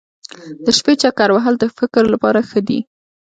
[0.65, 2.79] د شپې چکر وهل د فکر لپاره ښه دي.